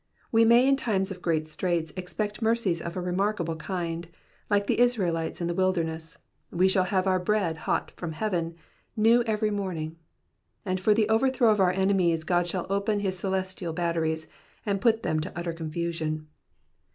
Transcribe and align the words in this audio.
We 0.31 0.45
may 0.45 0.67
in 0.67 0.77
times 0.77 1.11
of 1.11 1.21
great 1.21 1.47
straits 1.47 1.93
expect 1.95 2.41
mercies 2.41 2.81
of 2.81 2.97
a 2.97 2.99
remarkable 2.99 3.55
kind; 3.55 4.07
like 4.49 4.65
the 4.65 4.79
Israelites 4.79 5.41
in 5.41 5.45
the 5.45 5.53
wilderness, 5.53 6.17
we 6.49 6.67
shall 6.67 6.85
have 6.85 7.05
our 7.05 7.19
bread 7.19 7.55
hot 7.69 7.91
from 7.91 8.13
heaven, 8.13 8.55
new 8.97 9.21
every 9.27 9.51
morning; 9.51 9.97
and 10.65 10.79
for 10.79 10.95
the 10.95 11.07
overthrow 11.07 11.51
of 11.51 11.59
our 11.59 11.69
enemies 11.71 12.23
God 12.23 12.47
shall 12.47 12.65
open 12.67 13.01
his 13.01 13.19
celestial 13.19 13.73
batteries, 13.73 14.27
and 14.65 14.81
put 14.81 15.03
them 15.03 15.19
to 15.19 15.31
utter 15.35 15.53
confusion. 15.53 16.25